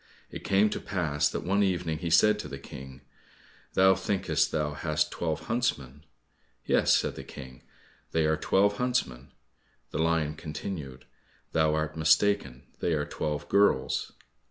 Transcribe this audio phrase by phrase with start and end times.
[0.31, 3.01] It came to pass that one evening he said to the King,
[3.75, 6.05] "Thou thinkest thou hast twelve huntsmen?"
[6.65, 7.61] "Yes," said the King,
[8.11, 9.31] "they are twelve huntsmen."
[9.91, 11.05] The lion continued,
[11.51, 14.13] "Thou art mistaken, they are twelve girls."